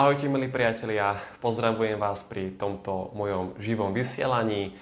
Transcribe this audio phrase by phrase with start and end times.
[0.00, 4.72] Ahojte milí priatelia, pozdravujem vás pri tomto mojom živom vysielaní.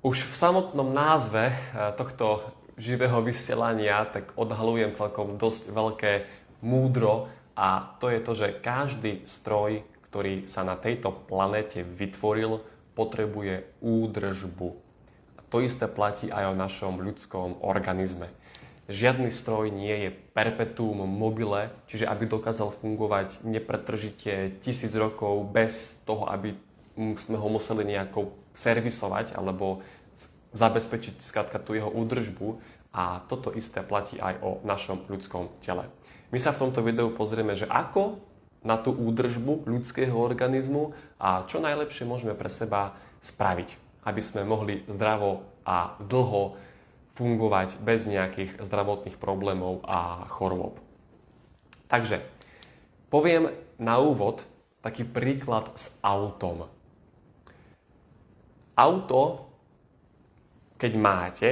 [0.00, 1.56] Už v samotnom názve eh,
[1.92, 2.48] tohto
[2.80, 6.12] živého vysielania tak odhalujem celkom dosť veľké
[6.64, 12.64] múdro a to je to, že každý stroj, ktorý sa na tejto planete vytvoril,
[12.96, 14.68] potrebuje údržbu.
[15.36, 18.32] A to isté platí aj o našom ľudskom organizme.
[18.90, 26.26] Žiadny stroj nie je perpetuum mobile, čiže aby dokázal fungovať nepretržite tisíc rokov bez toho,
[26.26, 26.58] aby
[27.14, 29.86] sme ho museli nejako servisovať alebo
[30.58, 32.58] zabezpečiť skrátka tú jeho údržbu.
[32.90, 35.86] A toto isté platí aj o našom ľudskom tele.
[36.34, 38.18] My sa v tomto videu pozrieme, že ako
[38.66, 44.82] na tú údržbu ľudského organizmu a čo najlepšie môžeme pre seba spraviť, aby sme mohli
[44.90, 46.58] zdravo a dlho
[47.20, 50.80] fungovať bez nejakých zdravotných problémov a chorôb.
[51.92, 52.24] Takže
[53.12, 54.40] poviem na úvod
[54.80, 56.72] taký príklad s autom.
[58.72, 59.52] Auto,
[60.80, 61.48] keď máte,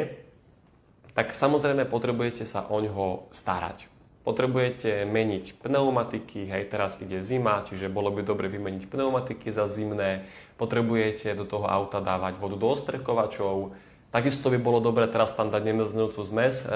[1.12, 3.84] tak samozrejme potrebujete sa o ňoho starať.
[4.24, 10.24] Potrebujete meniť pneumatiky, hej, teraz ide zima, čiže bolo by dobre vymeniť pneumatiky za zimné.
[10.56, 13.76] Potrebujete do toho auta dávať vodu do ostrekovačov,
[14.08, 16.66] Takisto by bolo dobré teraz tam dať nemrznúcu zmes e,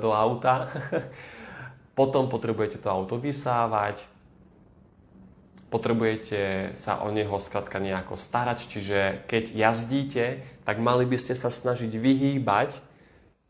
[0.00, 0.72] do auta.
[1.98, 4.06] Potom potrebujete to auto vysávať,
[5.68, 10.24] potrebujete sa o neho skladka nejako starať, čiže keď jazdíte,
[10.64, 12.80] tak mali by ste sa snažiť vyhýbať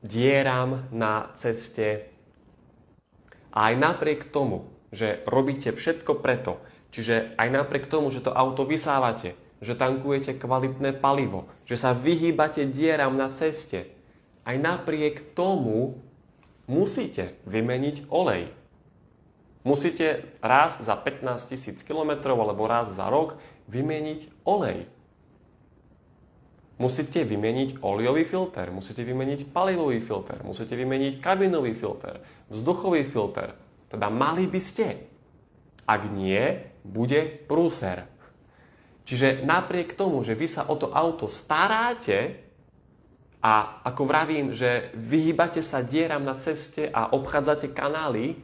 [0.02, 2.10] dieram na ceste.
[3.50, 6.62] A aj napriek tomu, že robíte všetko preto,
[6.94, 12.66] čiže aj napriek tomu, že to auto vysávate, že tankujete kvalitné palivo, že sa vyhýbate
[12.70, 13.90] dieram na ceste.
[14.46, 15.98] Aj napriek tomu
[16.70, 18.54] musíte vymeniť olej.
[19.66, 23.36] Musíte raz za 15 tisíc kilometrov alebo raz za rok
[23.68, 24.86] vymeniť olej.
[26.78, 32.22] Musíte vymeniť olejový filter, musíte vymeniť palivový filter, musíte vymeniť kabinový filter,
[32.54, 33.58] vzduchový filter.
[33.90, 34.86] Teda mali by ste.
[35.90, 38.06] Ak nie, bude prúser.
[39.08, 42.44] Čiže napriek tomu, že vy sa o to auto staráte
[43.40, 48.36] a ako vravím, že vyhýbate sa dieram na ceste a obchádzate kanály,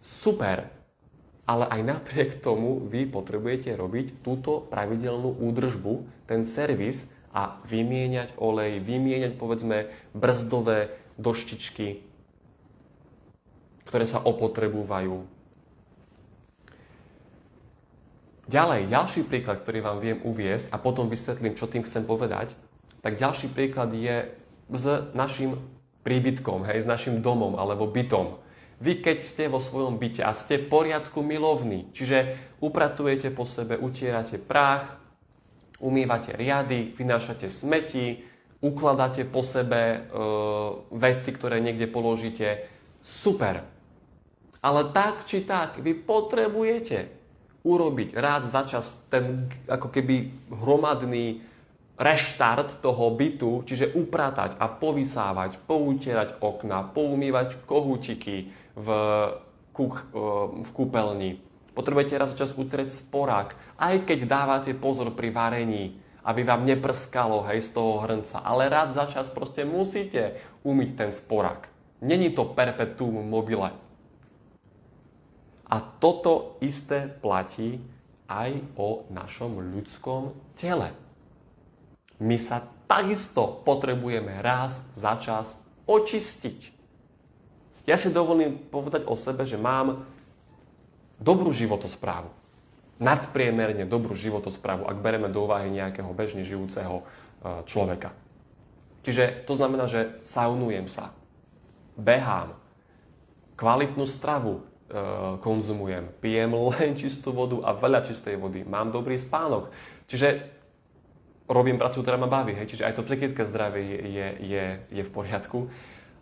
[0.00, 0.72] super.
[1.44, 8.80] Ale aj napriek tomu vy potrebujete robiť túto pravidelnú údržbu, ten servis a vymieňať olej,
[8.80, 12.00] vymieňať povedzme brzdové doštičky,
[13.84, 15.35] ktoré sa opotrebúvajú,
[18.46, 22.54] Ďalej, ďalší príklad, ktorý vám viem uviesť a potom vysvetlím, čo tým chcem povedať,
[23.02, 24.30] tak ďalší príklad je
[24.70, 24.84] s
[25.18, 25.58] našim
[26.06, 28.38] príbytkom, hej, s našim domom alebo bytom.
[28.78, 34.38] Vy keď ste vo svojom byte a ste poriadku milovní, čiže upratujete po sebe, utierate
[34.38, 34.94] prach,
[35.82, 38.22] umývate riady, vynášate smeti,
[38.62, 39.98] ukladáte po sebe e,
[40.94, 42.68] veci, ktoré niekde položíte,
[43.02, 43.66] super.
[44.62, 47.15] Ale tak či tak, vy potrebujete
[47.66, 51.42] urobiť raz za čas ten ako keby hromadný
[51.98, 58.88] reštart toho bytu, čiže upratať a povysávať, poutierať okna, poumývať kohútiky v,
[59.74, 60.22] kúk, e,
[60.62, 61.30] v kúpeľni.
[61.72, 67.44] Potrebujete raz za čas utrieť sporák, aj keď dávate pozor pri varení, aby vám neprskalo
[67.48, 68.44] hej, z toho hrnca.
[68.44, 71.68] Ale raz za čas proste musíte umyť ten sporák.
[72.04, 73.85] Není to perpetuum mobile.
[75.66, 77.82] A toto isté platí
[78.30, 80.94] aj o našom ľudskom tele.
[82.22, 86.74] My sa takisto potrebujeme raz za čas očistiť.
[87.86, 90.06] Ja si dovolím povedať o sebe, že mám
[91.22, 92.30] dobrú životosprávu.
[92.96, 97.04] Nadpriemerne dobrú životosprávu, ak bereme do úvahy nejakého bežne žijúceho e,
[97.68, 98.10] človeka.
[99.04, 101.12] Čiže to znamená, že saunujem sa,
[101.94, 102.56] behám,
[103.54, 104.66] kvalitnú stravu
[105.42, 106.14] konzumujem.
[106.22, 108.62] Pijem len čistú vodu a veľa čistej vody.
[108.62, 109.74] Mám dobrý spánok.
[110.06, 110.46] Čiže
[111.50, 112.54] robím prácu, ktorá ma baví.
[112.54, 112.74] Hej?
[112.74, 115.66] Čiže aj to psychické zdravie je, je, je v poriadku.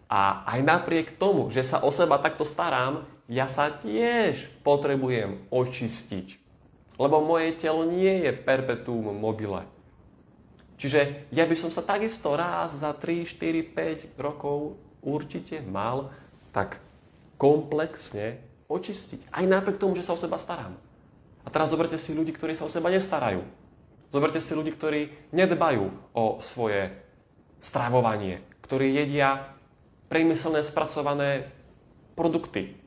[0.08, 6.40] A aj napriek tomu, že sa o seba takto starám, ja sa tiež potrebujem očistiť.
[7.00, 9.64] Lebo moje telo nie je perpetuum mobile.
[10.76, 16.12] Čiže ja by som sa takisto raz za 3, 4, 5 rokov určite mal
[16.52, 16.78] tak
[17.40, 18.38] komplexne
[18.68, 19.28] očistiť.
[19.30, 20.76] Aj napriek tomu, že sa o seba starám.
[21.44, 23.44] A teraz zoberte si ľudí, ktorí sa o seba nestarajú.
[24.08, 26.94] Zoberte si ľudí, ktorí nedbajú o svoje
[27.60, 29.52] stravovanie, ktorí jedia
[30.08, 31.50] priemyselné spracované
[32.14, 32.78] produkty.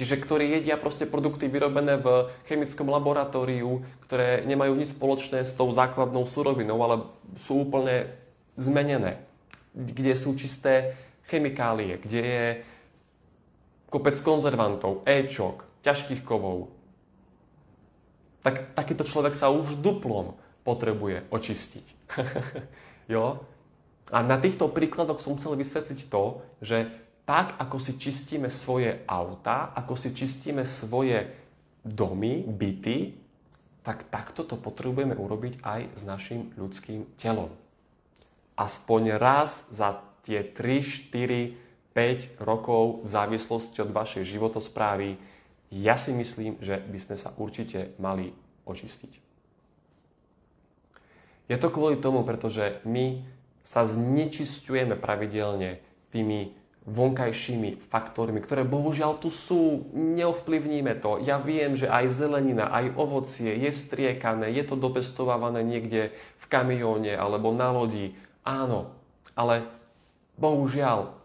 [0.00, 5.68] Čiže ktorí jedia proste produkty vyrobené v chemickom laboratóriu, ktoré nemajú nič spoločné s tou
[5.68, 7.04] základnou surovinou, ale
[7.36, 8.08] sú úplne
[8.56, 9.20] zmenené.
[9.76, 10.96] Kde sú čisté
[11.28, 12.46] chemikálie, kde je
[13.90, 16.70] kopec konzervantov, éčok, ťažkých kovov.
[18.40, 21.86] Tak takýto človek sa už duplom potrebuje očistiť.
[23.12, 23.42] jo?
[24.10, 26.88] A na týchto príkladoch som chcel vysvetliť to, že
[27.28, 31.30] tak, ako si čistíme svoje auta, ako si čistíme svoje
[31.86, 33.14] domy, byty,
[33.86, 37.54] tak takto to potrebujeme urobiť aj s našim ľudským telom.
[38.58, 45.18] Aspoň raz za tie 3, 4, 5 rokov v závislosti od vašej životosprávy,
[45.70, 48.34] ja si myslím, že by sme sa určite mali
[48.66, 49.12] očistiť.
[51.50, 53.26] Je to kvôli tomu, pretože my
[53.66, 55.82] sa znečisťujeme pravidelne
[56.14, 56.54] tými
[56.88, 61.20] vonkajšími faktormi, ktoré bohužiaľ tu sú, neovplyvníme to.
[61.20, 67.12] Ja viem, že aj zelenina, aj ovocie je striekané, je to dopestovávané niekde v kamióne
[67.14, 68.16] alebo na lodi.
[68.42, 68.96] Áno,
[69.36, 69.68] ale
[70.40, 71.19] bohužiaľ,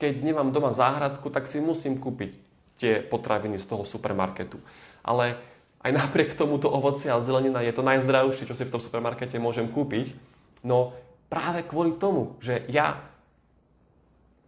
[0.00, 2.40] keď nemám doma záhradku, tak si musím kúpiť
[2.80, 4.56] tie potraviny z toho supermarketu.
[5.04, 5.36] Ale
[5.84, 9.36] aj napriek tomu to ovocie a zelenina je to najzdravšie, čo si v tom supermarkete
[9.36, 10.16] môžem kúpiť.
[10.64, 10.96] No
[11.28, 13.04] práve kvôli tomu, že ja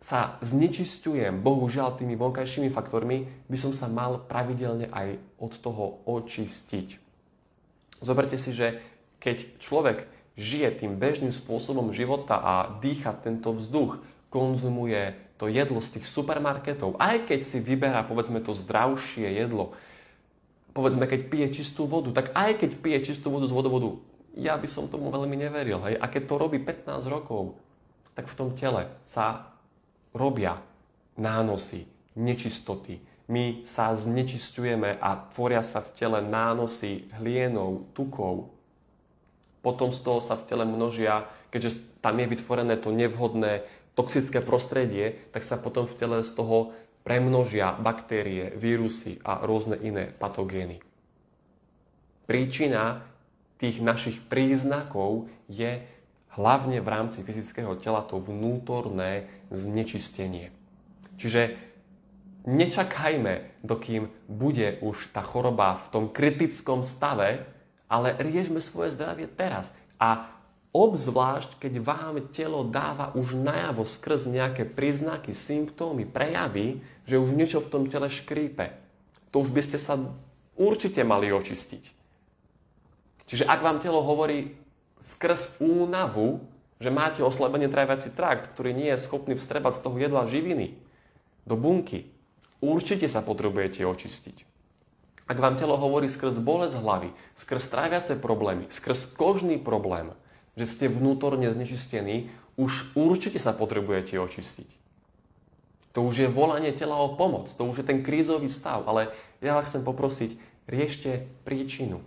[0.02, 6.99] sa znečisťujem, bohužiaľ, tými vonkajšími faktormi, by som sa mal pravidelne aj od toho očistiť.
[8.02, 8.82] Zoberte si, že
[9.22, 15.99] keď človek žije tým bežným spôsobom života a dýcha tento vzduch, konzumuje to jedlo z
[15.99, 19.75] tých supermarketov, aj keď si vyberá, povedzme, to zdravšie jedlo,
[20.71, 23.99] povedzme, keď pije čistú vodu, tak aj keď pije čistú vodu z vodovodu,
[24.39, 25.83] ja by som tomu veľmi neveril.
[25.83, 25.99] Hej?
[25.99, 27.59] A keď to robí 15 rokov,
[28.15, 29.50] tak v tom tele sa
[30.15, 30.62] robia
[31.19, 33.03] nánosy, nečistoty.
[33.27, 38.55] My sa znečistujeme a tvoria sa v tele nánosy hlienov, tukov.
[39.59, 45.29] Potom z toho sa v tele množia, keďže tam je vytvorené to nevhodné toxické prostredie,
[45.31, 46.73] tak sa potom v tele z toho
[47.03, 50.79] premnožia baktérie, vírusy a rôzne iné patogény.
[52.25, 53.03] Príčina
[53.59, 55.83] tých našich príznakov je
[56.39, 60.55] hlavne v rámci fyzického tela to vnútorné znečistenie.
[61.21, 61.55] Čiže
[62.49, 67.45] nečakajme, dokým bude už tá choroba v tom kritickom stave,
[67.87, 69.71] ale riešme svoje zdravie teraz.
[70.00, 70.33] A
[70.73, 77.61] obzvlášť, keď vám telo dáva už najavo skrz nejaké príznaky, symptómy, prejavy, že už niečo
[77.61, 78.73] v tom tele škrípe.
[79.33, 80.01] To už by ste sa
[80.57, 81.85] určite mali očistiť.
[83.29, 84.57] Čiže ak vám telo hovorí,
[85.05, 86.41] skrz únavu,
[86.83, 90.75] že máte oslabený tráviaci trakt, ktorý nie je schopný vstrebať z toho jedla živiny
[91.47, 92.11] do bunky,
[92.59, 94.49] určite sa potrebujete očistiť.
[95.31, 100.11] Ak vám telo hovorí skrz bolesť hlavy, skrz tráviace problémy, skrz kožný problém,
[100.56, 102.28] že ste vnútorne znečistení,
[102.60, 104.69] už určite sa potrebujete očistiť.
[105.93, 109.12] To už je volanie tela o pomoc, to už je ten krízový stav, ale
[109.44, 112.00] ja vás chcem poprosiť, riešte príčinu,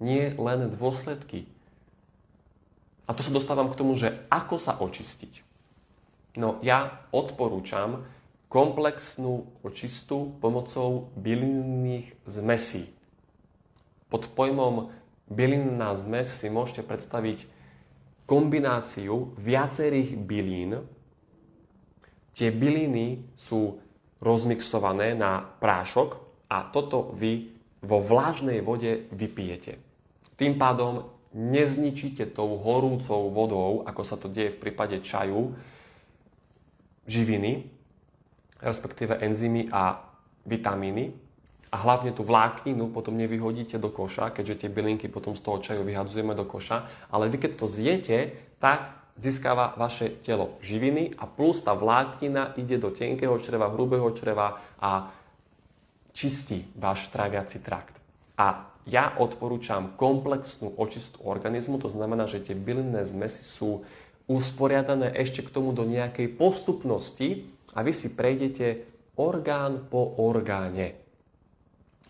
[0.00, 1.44] nie len dôsledky.
[3.08, 5.44] A to sa dostávam k tomu, že ako sa očistiť.
[6.36, 8.04] No ja odporúčam
[8.48, 12.88] komplexnú očistu pomocou bylinných zmesí.
[14.08, 14.88] Pod pojmom
[15.28, 17.44] bylinná zmes si môžete predstaviť
[18.28, 20.84] kombináciu viacerých bylín.
[22.36, 23.80] Tie byliny sú
[24.20, 26.20] rozmixované na prášok
[26.52, 27.48] a toto vy
[27.80, 29.80] vo vlážnej vode vypijete.
[30.36, 35.56] Tým pádom nezničíte tou horúcou vodou, ako sa to deje v prípade čaju,
[37.08, 37.64] živiny,
[38.60, 40.04] respektíve enzymy a
[40.44, 41.27] vitamíny
[41.68, 45.82] a hlavne tú vlákninu potom nevyhodíte do koša, keďže tie bylinky potom z toho čaju
[45.84, 48.18] vyhadzujeme do koša, ale vy keď to zjete,
[48.56, 54.62] tak získava vaše telo živiny a plus tá vláknina ide do tenkého čreva, hrubého čreva
[54.78, 55.10] a
[56.14, 57.98] čistí váš tráviaci trakt.
[58.38, 63.84] A ja odporúčam komplexnú očistu organizmu, to znamená, že tie bylinné zmesy sú
[64.30, 67.44] usporiadané ešte k tomu do nejakej postupnosti
[67.74, 71.07] a vy si prejdete orgán po orgáne.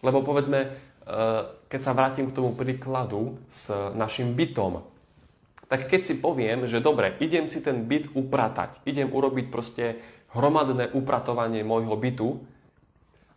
[0.05, 0.69] Lebo povedzme, e,
[1.67, 4.87] keď sa vrátim k tomu príkladu s našim bytom,
[5.69, 10.01] tak keď si poviem, že dobre, idem si ten byt upratať, idem urobiť proste
[10.33, 12.29] hromadné upratovanie môjho bytu,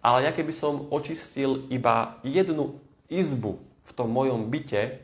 [0.01, 2.79] ale ja keby som očistil iba jednu
[3.11, 5.03] izbu v tom mojom byte,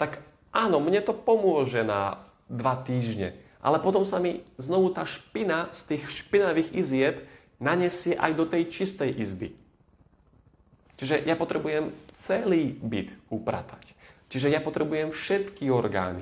[0.00, 3.36] tak áno, mne to pomôže na dva týždne.
[3.60, 7.14] Ale potom sa mi znovu tá špina z tých špinavých izieb
[7.60, 9.52] nanesie aj do tej čistej izby.
[11.00, 13.96] Čiže ja potrebujem celý byt upratať.
[14.28, 16.20] Čiže ja potrebujem všetky orgány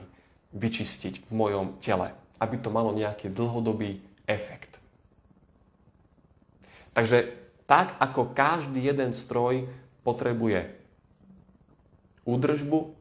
[0.55, 3.99] vyčistiť v mojom tele, aby to malo nejaký dlhodobý
[4.31, 4.79] efekt.
[6.95, 7.27] Takže
[7.67, 9.67] tak ako každý jeden stroj
[10.07, 10.71] potrebuje
[12.23, 12.95] údržbu,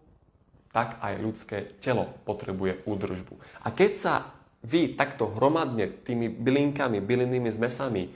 [0.73, 3.37] tak aj ľudské telo potrebuje údržbu.
[3.63, 4.13] A keď sa
[4.65, 8.09] vy takto hromadne tými bylinkami, bylinnými zmesami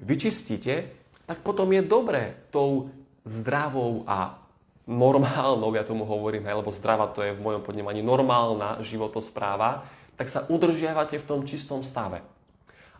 [0.00, 0.74] vyčistíte,
[1.28, 2.90] tak potom je dobré tou
[3.24, 4.38] zdravou a
[4.86, 9.86] normálnou, ja tomu hovorím, lebo zdravá to je v mojom podnímaní normálna životospráva,
[10.18, 12.22] tak sa udržiavate v tom čistom stave.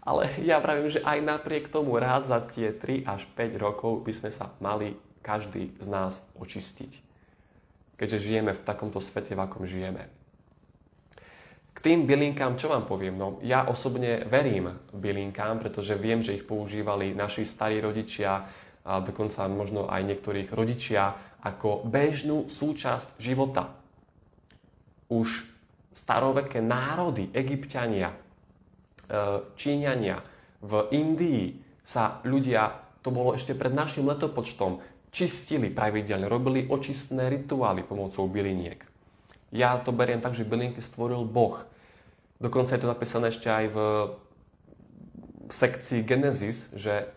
[0.02, 4.12] Ale ja pravím, že aj napriek tomu raz za tie 3 až 5 rokov by
[4.14, 6.98] sme sa mali každý z nás očistiť.
[7.94, 10.10] Keďže žijeme v takomto svete, v akom žijeme.
[11.72, 13.14] K tým bylinkám, čo vám poviem?
[13.14, 18.42] No, ja osobne verím bylinkám, pretože viem, že ich používali naši starí rodičia,
[18.82, 23.70] a dokonca možno aj niektorých rodičia ako bežnú súčasť života.
[25.10, 25.46] Už
[25.92, 28.16] staroveké národy, egyptiania, e,
[29.54, 30.22] číňania
[30.62, 32.70] v Indii sa ľudia,
[33.02, 34.78] to bolo ešte pred našim letopočtom,
[35.12, 38.80] čistili pravidelne, robili očistné rituály pomocou byliniek.
[39.52, 41.60] Ja to beriem tak, že bylinky stvoril Boh.
[42.40, 43.78] Dokonca je to napísané ešte aj v
[45.52, 47.12] sekcii Genesis, že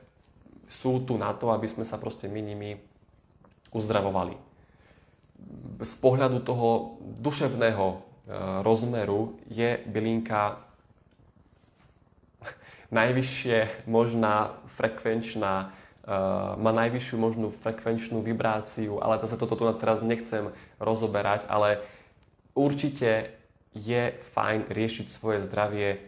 [0.70, 2.78] sú tu na to, aby sme sa proste my nimi
[3.76, 4.38] uzdravovali.
[5.84, 7.98] Z pohľadu toho duševného e,
[8.64, 10.64] rozmeru je bylinka
[12.96, 15.68] najvyššie možná frekvenčná, e,
[16.56, 21.84] má najvyššiu možnú frekvenčnú vibráciu, ale zase toto tu teraz nechcem rozoberať, ale
[22.56, 23.36] určite
[23.76, 26.00] je fajn riešiť svoje zdravie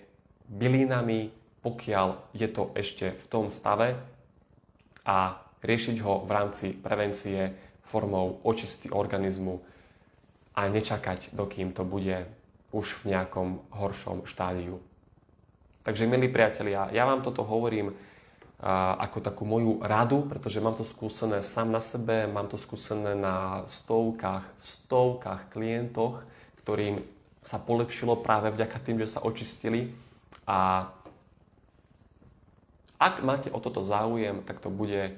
[0.48, 4.00] bylinami, pokiaľ je to ešte v tom stave,
[5.08, 7.56] a riešiť ho v rámci prevencie
[7.88, 9.64] formou očisty organizmu
[10.60, 12.28] a nečakať, dokým to bude
[12.76, 14.84] už v nejakom horšom štádiu.
[15.88, 17.96] Takže, milí priatelia, ja vám toto hovorím
[18.98, 23.64] ako takú moju radu, pretože mám to skúsené sám na sebe, mám to skúsené na
[23.70, 26.26] stovkách, stovkách klientoch,
[26.66, 27.06] ktorým
[27.46, 29.94] sa polepšilo práve vďaka tým, že sa očistili
[30.50, 30.90] a
[32.98, 35.13] ak máte o toto záujem, tak to bude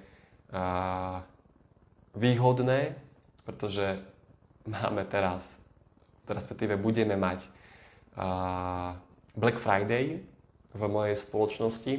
[2.15, 2.99] výhodné,
[3.47, 4.03] pretože
[4.67, 5.47] máme teraz,
[6.27, 7.47] respektíve budeme mať
[9.39, 10.19] Black Friday
[10.75, 11.93] v mojej spoločnosti.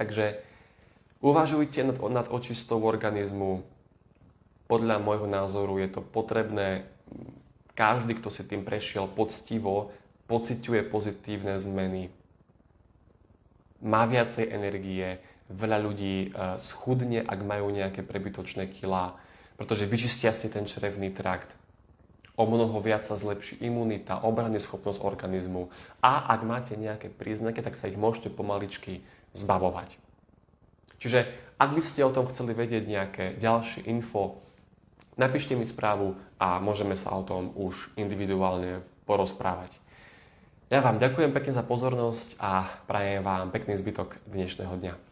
[0.00, 0.40] Takže
[1.20, 3.60] uvažujte nad, nad očistou organizmu.
[4.64, 6.88] Podľa môjho názoru je to potrebné.
[7.76, 9.92] Každý, kto si tým prešiel poctivo,
[10.30, 12.08] pociťuje pozitívne zmeny
[13.80, 15.18] má viacej energie,
[15.50, 16.28] veľa ľudí e,
[16.62, 19.18] schudne, ak majú nejaké prebytočné kilá,
[19.58, 21.52] pretože vyčistia si ten črevný trakt.
[22.38, 25.68] O mnoho viac sa zlepší imunita, obranná schopnosť organizmu
[26.00, 29.04] a ak máte nejaké príznaky, tak sa ich môžete pomaličky
[29.36, 30.00] zbavovať.
[30.96, 31.28] Čiže
[31.60, 34.40] ak by ste o tom chceli vedieť nejaké ďalšie info,
[35.20, 39.76] napíšte mi správu a môžeme sa o tom už individuálne porozprávať.
[40.70, 45.09] Ja vám ďakujem pekne za pozornosť a prajem vám pekný zbytok dnešného dňa.